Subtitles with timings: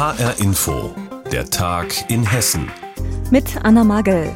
[0.00, 0.94] HR Info,
[1.30, 2.70] der Tag in Hessen.
[3.30, 4.34] Mit Anna Magel.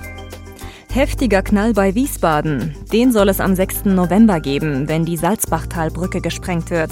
[0.92, 2.76] Heftiger Knall bei Wiesbaden.
[2.92, 3.86] Den soll es am 6.
[3.86, 6.90] November geben, wenn die Salzbachtalbrücke gesprengt wird.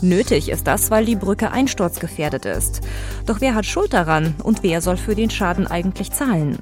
[0.00, 2.82] Nötig ist das, weil die Brücke einsturzgefährdet ist.
[3.26, 6.58] Doch wer hat Schuld daran und wer soll für den Schaden eigentlich zahlen?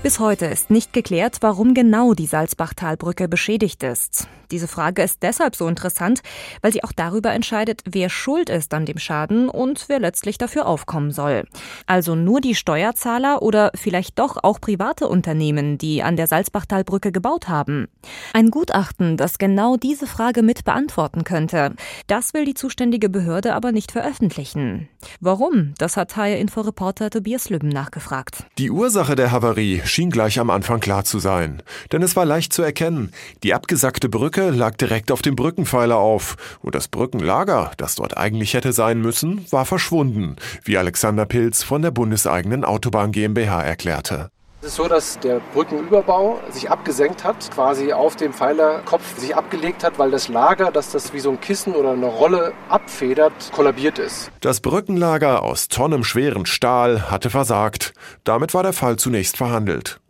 [0.00, 4.28] Bis heute ist nicht geklärt, warum genau die Salzbachtalbrücke beschädigt ist.
[4.50, 6.20] Diese Frage ist deshalb so interessant,
[6.62, 10.66] weil sie auch darüber entscheidet, wer schuld ist an dem Schaden und wer letztlich dafür
[10.66, 11.44] aufkommen soll.
[11.86, 17.48] Also nur die Steuerzahler oder vielleicht doch auch private Unternehmen, die an der Salzbachtalbrücke gebaut
[17.48, 17.88] haben.
[18.32, 21.74] Ein Gutachten, das genau diese Frage mit beantworten könnte.
[22.06, 24.88] Das will die zuständige Behörde aber nicht veröffentlichen.
[25.20, 25.74] Warum?
[25.76, 28.46] Das hat HR-Inforeporter Tobias Lübben nachgefragt.
[28.56, 31.62] Die Ursache der Havarie schien gleich am Anfang klar zu sein.
[31.92, 33.12] Denn es war leicht zu erkennen.
[33.42, 36.36] Die abgesackte Brücke lag direkt auf dem Brückenpfeiler auf.
[36.60, 41.82] Und das Brückenlager, das dort eigentlich hätte sein müssen, war verschwunden, wie Alexander Pilz von
[41.82, 44.30] der bundeseigenen Autobahn GmbH erklärte.
[44.68, 49.82] Es ist so, dass der Brückenüberbau sich abgesenkt hat, quasi auf dem Pfeilerkopf sich abgelegt
[49.82, 53.98] hat, weil das Lager, das das wie so ein Kissen oder eine Rolle abfedert, kollabiert
[53.98, 54.30] ist.
[54.42, 57.94] Das Brückenlager aus tonnenschweren Stahl hatte versagt.
[58.24, 60.00] Damit war der Fall zunächst verhandelt.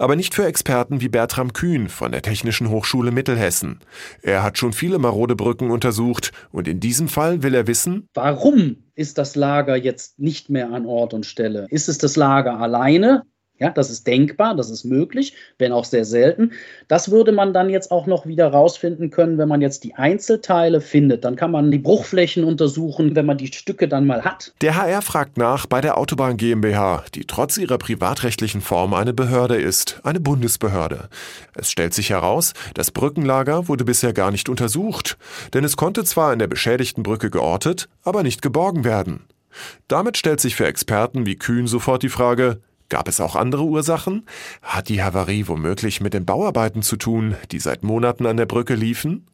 [0.00, 3.78] Aber nicht für Experten wie Bertram Kühn von der Technischen Hochschule Mittelhessen.
[4.22, 8.78] Er hat schon viele marode Brücken untersucht und in diesem Fall will er wissen, warum
[8.96, 11.66] ist das Lager jetzt nicht mehr an Ort und Stelle?
[11.70, 13.22] Ist es das Lager alleine?
[13.58, 16.52] Ja, das ist denkbar, das ist möglich, wenn auch sehr selten.
[16.86, 20.80] Das würde man dann jetzt auch noch wieder rausfinden können, wenn man jetzt die Einzelteile
[20.80, 21.24] findet.
[21.24, 24.52] Dann kann man die Bruchflächen untersuchen, wenn man die Stücke dann mal hat.
[24.60, 29.56] Der HR fragt nach bei der Autobahn GmbH, die trotz ihrer privatrechtlichen Form eine Behörde
[29.56, 31.08] ist, eine Bundesbehörde.
[31.54, 35.18] Es stellt sich heraus, das Brückenlager wurde bisher gar nicht untersucht,
[35.52, 39.24] denn es konnte zwar in der beschädigten Brücke geortet, aber nicht geborgen werden.
[39.88, 44.24] Damit stellt sich für Experten wie Kühn sofort die Frage, Gab es auch andere Ursachen?
[44.62, 48.74] Hat die Havarie womöglich mit den Bauarbeiten zu tun, die seit Monaten an der Brücke
[48.74, 49.26] liefen?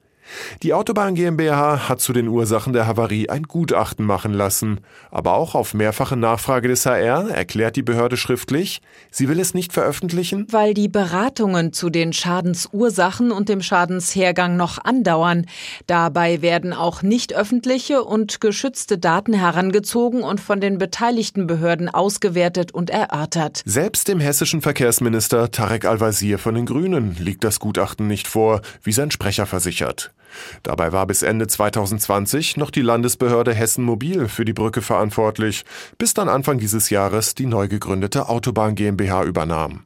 [0.63, 4.81] Die Autobahn GmbH hat zu den Ursachen der Havarie ein Gutachten machen lassen.
[5.11, 8.81] Aber auch auf mehrfache Nachfrage des HR erklärt die Behörde schriftlich,
[9.11, 14.83] sie will es nicht veröffentlichen, weil die Beratungen zu den Schadensursachen und dem Schadenshergang noch
[14.83, 15.47] andauern.
[15.87, 22.73] Dabei werden auch nicht öffentliche und geschützte Daten herangezogen und von den beteiligten Behörden ausgewertet
[22.73, 23.63] und erörtert.
[23.65, 28.93] Selbst dem hessischen Verkehrsminister Tarek Al-Wazir von den Grünen liegt das Gutachten nicht vor, wie
[28.93, 30.14] sein Sprecher versichert.
[30.63, 35.65] Dabei war bis Ende 2020 noch die Landesbehörde Hessen Mobil für die Brücke verantwortlich,
[35.99, 39.85] bis dann Anfang dieses Jahres die neu gegründete Autobahn GmbH übernahm.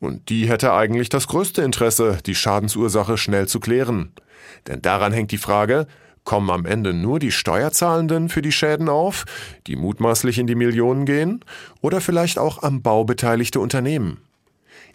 [0.00, 4.12] Und die hätte eigentlich das größte Interesse, die Schadensursache schnell zu klären.
[4.66, 5.86] Denn daran hängt die Frage,
[6.24, 9.24] kommen am Ende nur die Steuerzahlenden für die Schäden auf,
[9.66, 11.44] die mutmaßlich in die Millionen gehen,
[11.80, 14.18] oder vielleicht auch am Bau beteiligte Unternehmen?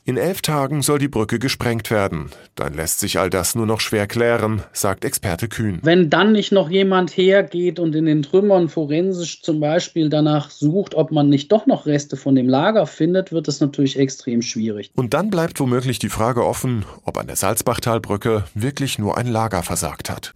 [0.05, 2.29] In elf Tagen soll die Brücke gesprengt werden.
[2.55, 5.79] Dann lässt sich all das nur noch schwer klären, sagt Experte Kühn.
[5.81, 10.93] Wenn dann nicht noch jemand hergeht und in den Trümmern forensisch zum Beispiel danach sucht,
[10.93, 14.91] ob man nicht doch noch Reste von dem Lager findet, wird es natürlich extrem schwierig.
[14.93, 19.63] Und dann bleibt womöglich die Frage offen, ob an der Salzbachtalbrücke wirklich nur ein Lager
[19.63, 20.33] versagt hat.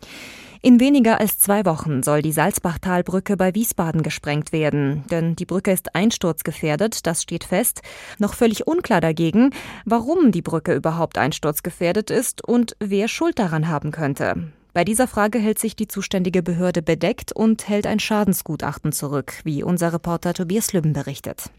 [0.67, 5.05] In weniger als zwei Wochen soll die Salzbachtalbrücke bei Wiesbaden gesprengt werden.
[5.09, 7.81] Denn die Brücke ist einsturzgefährdet, das steht fest.
[8.19, 9.51] Noch völlig unklar dagegen,
[9.85, 14.51] warum die Brücke überhaupt einsturzgefährdet ist und wer Schuld daran haben könnte.
[14.73, 19.63] Bei dieser Frage hält sich die zuständige Behörde bedeckt und hält ein Schadensgutachten zurück, wie
[19.63, 21.49] unser Reporter Tobias Lübben berichtet.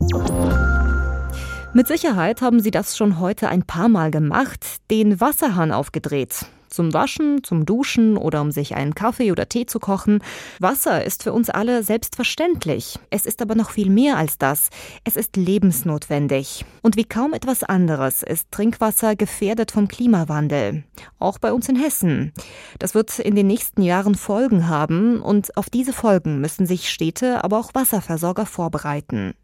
[1.73, 6.45] Mit Sicherheit haben Sie das schon heute ein paar Mal gemacht, den Wasserhahn aufgedreht.
[6.69, 10.23] Zum Waschen, zum Duschen oder um sich einen Kaffee oder Tee zu kochen.
[10.61, 12.99] Wasser ist für uns alle selbstverständlich.
[13.11, 14.71] Es ist aber noch viel mehr als das.
[15.05, 16.65] Es ist lebensnotwendig.
[16.83, 20.85] Und wie kaum etwas anderes ist Trinkwasser gefährdet vom Klimawandel.
[21.19, 22.33] Auch bei uns in Hessen.
[22.79, 27.45] Das wird in den nächsten Jahren Folgen haben und auf diese Folgen müssen sich Städte,
[27.45, 29.35] aber auch Wasserversorger vorbereiten.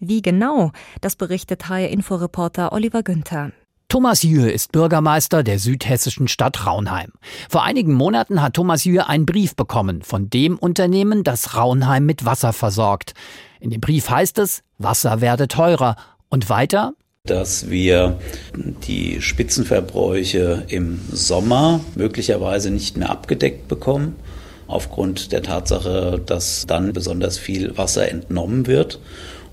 [0.00, 3.52] Wie genau, das berichtet HR-Inforeporter Oliver Günther.
[3.94, 7.12] Thomas Jühe ist Bürgermeister der südhessischen Stadt Raunheim.
[7.48, 12.24] Vor einigen Monaten hat Thomas Jühe einen Brief bekommen von dem Unternehmen, das Raunheim mit
[12.24, 13.14] Wasser versorgt.
[13.60, 15.94] In dem Brief heißt es, Wasser werde teurer.
[16.28, 16.94] Und weiter,
[17.24, 18.18] dass wir
[18.84, 24.16] die Spitzenverbräuche im Sommer möglicherweise nicht mehr abgedeckt bekommen,
[24.66, 28.98] aufgrund der Tatsache, dass dann besonders viel Wasser entnommen wird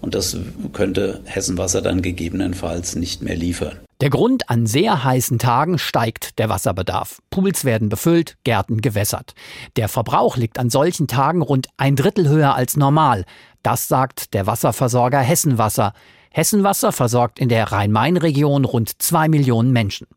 [0.02, 0.36] und das
[0.74, 3.80] könnte Hessenwasser dann gegebenenfalls nicht mehr liefern.
[4.02, 7.22] Der Grund, an sehr heißen Tagen steigt der Wasserbedarf.
[7.30, 9.36] Pools werden befüllt, Gärten gewässert.
[9.76, 13.26] Der Verbrauch liegt an solchen Tagen rund ein Drittel höher als normal.
[13.62, 15.94] Das sagt der Wasserversorger Hessenwasser.
[16.32, 20.08] Hessenwasser versorgt in der Rhein-Main-Region rund zwei Millionen Menschen.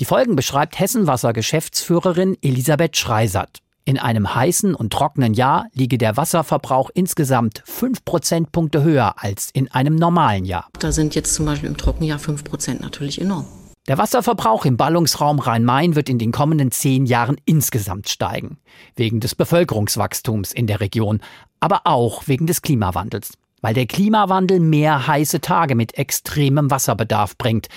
[0.00, 3.58] Die Folgen beschreibt Hessenwasser-Geschäftsführerin Elisabeth Schreisat.
[3.88, 9.72] In einem heißen und trockenen Jahr liege der Wasserverbrauch insgesamt fünf Prozentpunkte höher als in
[9.72, 10.68] einem normalen Jahr.
[10.78, 13.46] Da sind jetzt zum Beispiel im Trockenjahr fünf Prozent natürlich enorm.
[13.86, 18.58] Der Wasserverbrauch im Ballungsraum Rhein-Main wird in den kommenden zehn Jahren insgesamt steigen.
[18.94, 21.22] Wegen des Bevölkerungswachstums in der Region,
[21.58, 23.38] aber auch wegen des Klimawandels.
[23.62, 27.68] Weil der Klimawandel mehr heiße Tage mit extremem Wasserbedarf bringt.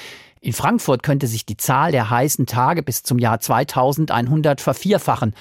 [0.41, 5.35] In Frankfurt könnte sich die Zahl der heißen Tage bis zum Jahr 2100 vervierfachen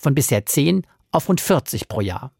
[0.00, 2.32] von bisher 10 auf rund 40 pro Jahr.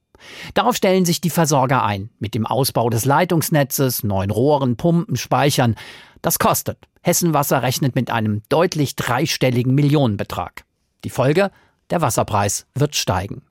[0.55, 5.77] Darauf stellen sich die Versorger ein, mit dem Ausbau des Leitungsnetzes, neuen Rohren, Pumpen, Speichern.
[6.23, 6.79] Das kostet.
[7.03, 10.65] Hessenwasser rechnet mit einem deutlich dreistelligen Millionenbetrag.
[11.05, 11.51] Die Folge?
[11.89, 13.43] Der Wasserpreis wird steigen.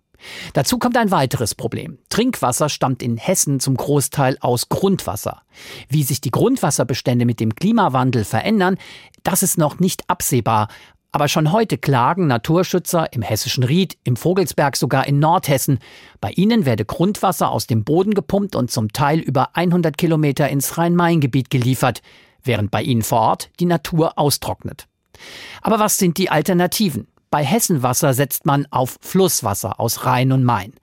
[0.53, 1.97] Dazu kommt ein weiteres Problem.
[2.09, 5.41] Trinkwasser stammt in Hessen zum Großteil aus Grundwasser.
[5.87, 8.77] Wie sich die Grundwasserbestände mit dem Klimawandel verändern,
[9.23, 10.67] das ist noch nicht absehbar,
[11.11, 15.79] aber schon heute klagen Naturschützer im hessischen Ried, im Vogelsberg sogar in Nordhessen.
[16.21, 20.77] Bei ihnen werde Grundwasser aus dem Boden gepumpt und zum Teil über 100 Kilometer ins
[20.77, 22.01] Rhein-Main-Gebiet geliefert,
[22.43, 24.87] während bei ihnen vor Ort die Natur austrocknet.
[25.61, 27.07] Aber was sind die Alternativen?
[27.31, 30.73] Bei Hessenwasser setzt man auf Flusswasser aus Rhein und Main.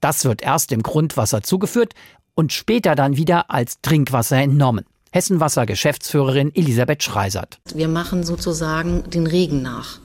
[0.00, 1.94] Das wird erst dem Grundwasser zugeführt
[2.34, 4.84] und später dann wieder als Trinkwasser entnommen.
[5.14, 7.60] Hessenwasser Geschäftsführerin Elisabeth Schreisert.
[7.74, 9.98] Wir machen sozusagen den Regen nach.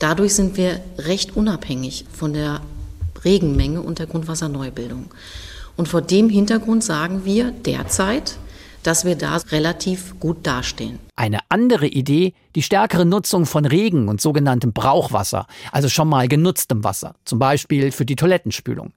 [0.00, 2.60] Dadurch sind wir recht unabhängig von der
[3.24, 5.12] Regenmenge und der Grundwasserneubildung.
[5.76, 8.36] Und vor dem Hintergrund sagen wir derzeit,
[8.82, 10.98] dass wir da relativ gut dastehen.
[11.14, 16.82] Eine andere Idee, die stärkere Nutzung von Regen und sogenanntem Brauchwasser, also schon mal genutztem
[16.82, 18.92] Wasser, zum Beispiel für die Toilettenspülung.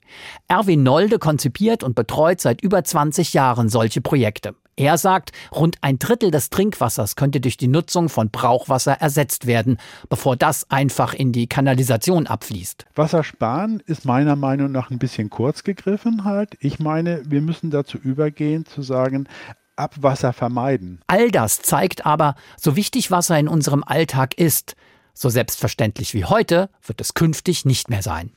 [0.47, 4.55] Erwin Nolde konzipiert und betreut seit über 20 Jahren solche Projekte.
[4.77, 9.77] Er sagt, rund ein Drittel des Trinkwassers könnte durch die Nutzung von Brauchwasser ersetzt werden,
[10.09, 12.85] bevor das einfach in die Kanalisation abfließt.
[12.93, 16.57] Wassersparen ist meiner Meinung nach ein bisschen kurz gegriffen halt.
[16.59, 19.29] Ich meine, wir müssen dazu übergehen zu sagen,
[19.77, 20.99] Abwasser vermeiden.
[21.07, 24.75] All das zeigt aber, so wichtig Wasser in unserem Alltag ist,
[25.15, 28.31] so selbstverständlich wie heute wird es künftig nicht mehr sein.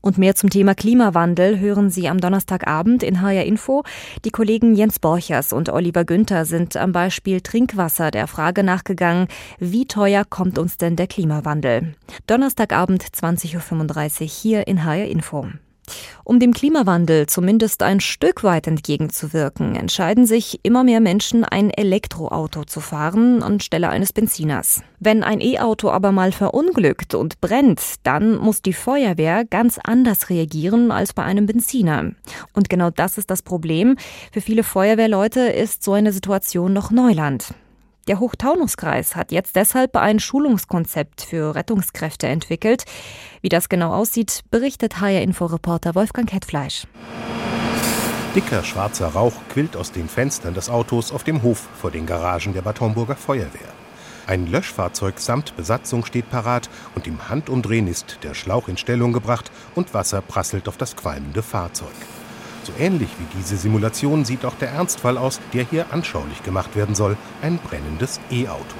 [0.00, 3.84] Und mehr zum Thema Klimawandel hören Sie am Donnerstagabend in HR Info.
[4.24, 9.86] Die Kollegen Jens Borchers und Oliver Günther sind am Beispiel Trinkwasser der Frage nachgegangen, wie
[9.86, 11.94] teuer kommt uns denn der Klimawandel?
[12.26, 15.46] Donnerstagabend 20.35 Uhr hier in HR Info.
[16.24, 22.64] Um dem Klimawandel zumindest ein Stück weit entgegenzuwirken, entscheiden sich immer mehr Menschen, ein Elektroauto
[22.64, 24.82] zu fahren anstelle eines Benziners.
[25.00, 30.90] Wenn ein E-Auto aber mal verunglückt und brennt, dann muss die Feuerwehr ganz anders reagieren
[30.90, 32.12] als bei einem Benziner.
[32.52, 33.96] Und genau das ist das Problem.
[34.32, 37.54] Für viele Feuerwehrleute ist so eine Situation noch Neuland.
[38.08, 42.84] Der Hochtaunuskreis hat jetzt deshalb ein Schulungskonzept für Rettungskräfte entwickelt.
[43.42, 46.86] Wie das genau aussieht, berichtet HR-Info-Reporter Wolfgang Hetfleisch.
[48.34, 52.54] Dicker schwarzer Rauch quillt aus den Fenstern des Autos auf dem Hof vor den Garagen
[52.54, 53.72] der Bad Homburger Feuerwehr.
[54.26, 59.52] Ein Löschfahrzeug samt Besatzung steht parat und im Handumdrehen ist der Schlauch in Stellung gebracht
[59.74, 61.92] und Wasser prasselt auf das qualmende Fahrzeug.
[62.64, 66.94] So ähnlich wie diese Simulation sieht auch der Ernstfall aus, der hier anschaulich gemacht werden
[66.94, 68.76] soll, ein brennendes E-Auto.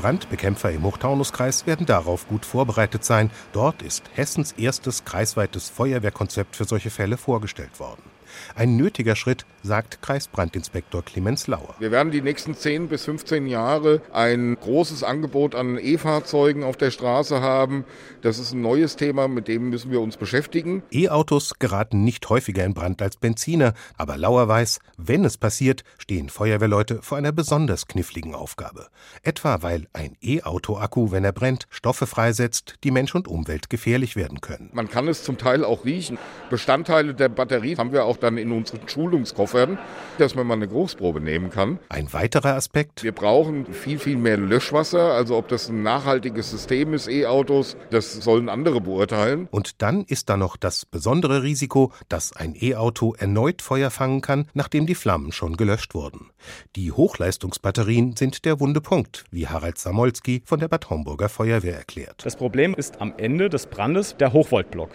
[0.00, 3.30] Brandbekämpfer im Hochtaunuskreis werden darauf gut vorbereitet sein.
[3.52, 8.09] Dort ist Hessens erstes kreisweites Feuerwehrkonzept für solche Fälle vorgestellt worden.
[8.54, 11.74] Ein nötiger Schritt, sagt Kreisbrandinspektor Clemens Lauer.
[11.78, 16.90] Wir werden die nächsten 10 bis 15 Jahre ein großes Angebot an E-Fahrzeugen auf der
[16.90, 17.84] Straße haben.
[18.22, 20.82] Das ist ein neues Thema, mit dem müssen wir uns beschäftigen.
[20.90, 26.28] E-Autos geraten nicht häufiger in Brand als Benziner, aber Lauer weiß, wenn es passiert, stehen
[26.28, 28.88] Feuerwehrleute vor einer besonders kniffligen Aufgabe.
[29.22, 34.40] Etwa weil ein E-Auto-Akku, wenn er brennt, Stoffe freisetzt, die Mensch und Umwelt gefährlich werden
[34.40, 34.70] können.
[34.72, 36.18] Man kann es zum Teil auch riechen.
[36.50, 39.78] Bestandteile der Batterie haben wir auch dann in unseren Schulungskoffern,
[40.18, 41.78] dass man mal eine Großprobe nehmen kann.
[41.88, 43.02] Ein weiterer Aspekt.
[43.02, 45.12] Wir brauchen viel, viel mehr Löschwasser.
[45.12, 49.48] Also ob das ein nachhaltiges System ist, E-Autos, das sollen andere beurteilen.
[49.50, 54.46] Und dann ist da noch das besondere Risiko, dass ein E-Auto erneut Feuer fangen kann,
[54.54, 56.30] nachdem die Flammen schon gelöscht wurden.
[56.76, 62.24] Die Hochleistungsbatterien sind der wunde Punkt, wie Harald Samolski von der Bad Homburger Feuerwehr erklärt.
[62.24, 64.90] Das Problem ist am Ende des Brandes der Hochvoltblock.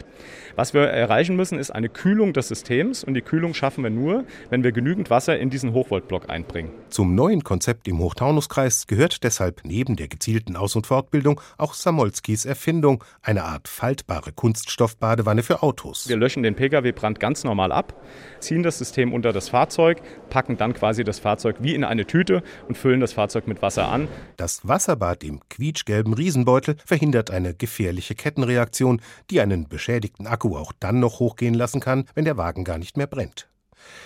[0.55, 4.25] Was wir erreichen müssen, ist eine Kühlung des Systems und die Kühlung schaffen wir nur,
[4.49, 6.71] wenn wir genügend Wasser in diesen Hochvoltblock einbringen.
[6.89, 12.45] Zum neuen Konzept im Hochtaunuskreis gehört deshalb neben der gezielten Aus- und Fortbildung auch Samolskis
[12.45, 16.07] Erfindung, eine Art faltbare Kunststoffbadewanne für Autos.
[16.07, 17.99] Wir löschen den Pkw-Brand ganz normal ab,
[18.39, 22.43] ziehen das System unter das Fahrzeug, packen dann quasi das Fahrzeug wie in eine Tüte
[22.67, 24.07] und füllen das Fahrzeug mit Wasser an.
[24.37, 30.99] Das Wasserbad im quietschgelben Riesenbeutel verhindert eine gefährliche Kettenreaktion, die einen beschädigten Akku auch dann
[30.99, 33.47] noch hochgehen lassen kann, wenn der Wagen gar nicht mehr brennt.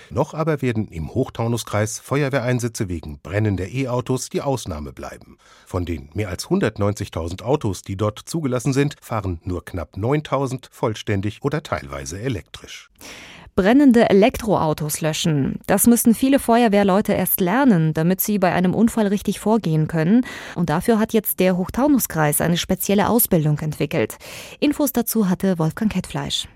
[0.10, 5.38] Noch aber werden im Hochtaunuskreis Feuerwehreinsätze wegen brennender E-Autos die Ausnahme bleiben.
[5.66, 11.44] Von den mehr als 190.000 Autos, die dort zugelassen sind, fahren nur knapp 9.000 vollständig
[11.44, 12.90] oder teilweise elektrisch.
[13.56, 15.60] Brennende Elektroautos löschen.
[15.68, 20.26] Das müssen viele Feuerwehrleute erst lernen, damit sie bei einem Unfall richtig vorgehen können.
[20.56, 24.18] Und dafür hat jetzt der Hochtaunuskreis eine spezielle Ausbildung entwickelt.
[24.62, 26.48] Infos dazu hatte Wolfgang Kettfleisch.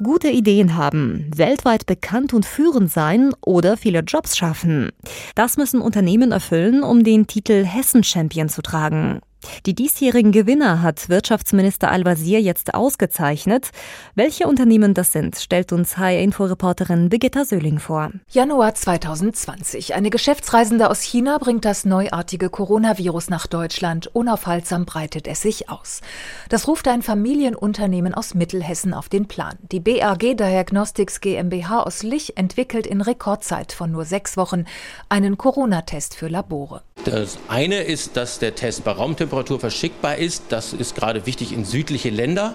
[0.00, 4.90] Gute Ideen haben, weltweit bekannt und führend sein oder viele Jobs schaffen.
[5.34, 9.20] Das müssen Unternehmen erfüllen, um den Titel Hessen Champion zu tragen.
[9.66, 13.70] Die diesjährigen Gewinner hat Wirtschaftsminister Al-Wazir jetzt ausgezeichnet.
[14.14, 18.10] Welche Unternehmen das sind, stellt uns HR-Info-Reporterin Birgitta Söhling vor.
[18.30, 19.94] Januar 2020.
[19.94, 24.08] Eine Geschäftsreisende aus China bringt das neuartige Coronavirus nach Deutschland.
[24.12, 26.00] Unaufhaltsam breitet es sich aus.
[26.48, 29.58] Das ruft ein Familienunternehmen aus Mittelhessen auf den Plan.
[29.72, 34.64] Die BAG Diagnostics GmbH aus Lich entwickelt in Rekordzeit von nur sechs Wochen
[35.08, 36.82] einen Corona-Test für Labore.
[37.04, 40.44] Das eine ist, dass der Test bei Raumtemperatur verschickbar ist.
[40.50, 42.54] Das ist gerade wichtig in südliche Länder.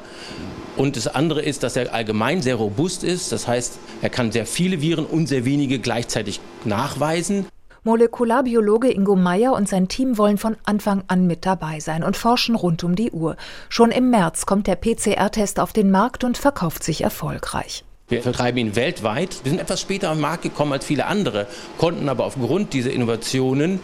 [0.75, 3.31] Und das andere ist, dass er allgemein sehr robust ist.
[3.31, 7.48] Das heißt, er kann sehr viele Viren und sehr wenige gleichzeitig nachweisen.
[7.84, 12.55] Molekularbiologe Ingo Meyer und sein Team wollen von Anfang an mit dabei sein und forschen
[12.55, 13.38] rund um die Uhr.
[13.69, 17.86] Schon im März kommt der PCR-Test auf den Markt und verkauft sich erfolgreich.
[18.10, 19.41] Wir vertreiben ihn weltweit.
[19.43, 23.79] Wir sind etwas später am Markt gekommen als viele andere, konnten aber aufgrund dieser Innovationen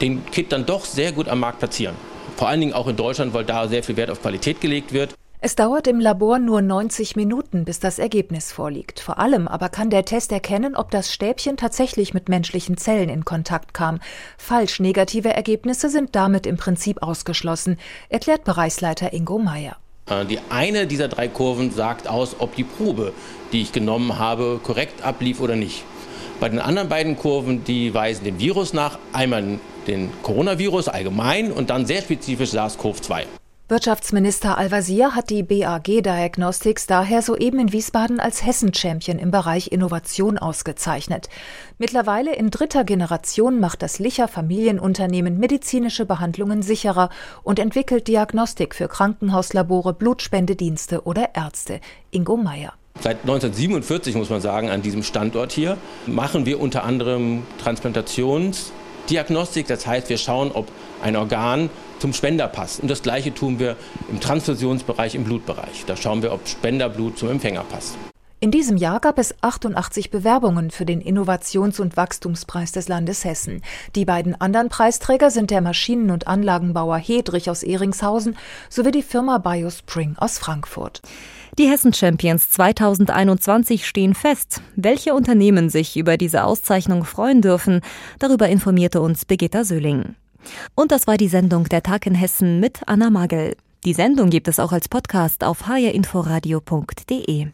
[0.00, 1.96] den Kit dann doch sehr gut am Markt platzieren.
[2.36, 5.14] Vor allen Dingen auch in Deutschland, weil da sehr viel Wert auf Qualität gelegt wird.
[5.40, 8.98] Es dauert im Labor nur 90 Minuten, bis das Ergebnis vorliegt.
[8.98, 13.24] Vor allem aber kann der Test erkennen, ob das Stäbchen tatsächlich mit menschlichen Zellen in
[13.24, 14.00] Kontakt kam.
[14.36, 17.78] Falsch negative Ergebnisse sind damit im Prinzip ausgeschlossen,
[18.08, 19.76] erklärt Bereichsleiter Ingo Meyer.
[20.10, 23.12] Äh, die eine dieser drei Kurven sagt aus, ob die Probe,
[23.52, 25.84] die ich genommen habe, korrekt ablief oder nicht.
[26.40, 31.70] Bei den anderen beiden Kurven, die weisen dem Virus nach, einmal den Coronavirus allgemein und
[31.70, 33.24] dann sehr spezifisch SARS-CoV-2.
[33.70, 40.38] Wirtschaftsminister Al-Wazir hat die BAG Diagnostics daher soeben in Wiesbaden als Hessen-Champion im Bereich Innovation
[40.38, 41.28] ausgezeichnet.
[41.76, 47.10] Mittlerweile in dritter Generation macht das Licher Familienunternehmen medizinische Behandlungen sicherer
[47.42, 51.80] und entwickelt Diagnostik für Krankenhauslabore, Blutspendedienste oder Ärzte.
[52.10, 52.72] Ingo Meyer.
[53.00, 55.76] Seit 1947 muss man sagen, an diesem Standort hier
[56.06, 57.42] machen wir unter anderem
[59.08, 59.66] Transplantationsdiagnostik.
[59.66, 60.68] Das heißt, wir schauen, ob
[61.02, 62.80] ein Organ zum Spender passt.
[62.80, 63.76] Und das Gleiche tun wir
[64.10, 65.84] im Transfusionsbereich, im Blutbereich.
[65.86, 67.96] Da schauen wir, ob Spenderblut zum Empfänger passt.
[68.40, 73.62] In diesem Jahr gab es 88 Bewerbungen für den Innovations- und Wachstumspreis des Landes Hessen.
[73.96, 78.36] Die beiden anderen Preisträger sind der Maschinen- und Anlagenbauer Hedrich aus Ehringshausen
[78.68, 81.02] sowie die Firma BioSpring aus Frankfurt.
[81.58, 84.62] Die Hessen Champions 2021 stehen fest.
[84.76, 87.80] Welche Unternehmen sich über diese Auszeichnung freuen dürfen,
[88.20, 90.14] darüber informierte uns Birgitta Söhling.
[90.76, 93.56] Und das war die Sendung Der Tag in Hessen mit Anna Magel.
[93.84, 97.48] Die Sendung gibt es auch als Podcast auf hrinforadio.de.